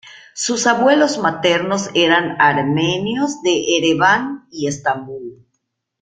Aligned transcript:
Sus 0.33 0.65
abuelos 0.65 1.19
maternos 1.19 1.91
eran 1.93 2.35
armenios 2.41 3.43
de 3.43 3.77
Ereván 3.77 4.47
y 4.49 4.65
Estambul. 4.65 5.45